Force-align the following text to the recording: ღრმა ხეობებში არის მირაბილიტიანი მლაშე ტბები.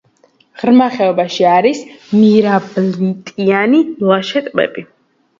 ღრმა 0.59 0.85
ხეობებში 0.93 1.43
არის 1.49 1.81
მირაბილიტიანი 2.21 3.83
მლაშე 3.91 4.43
ტბები. 4.47 4.85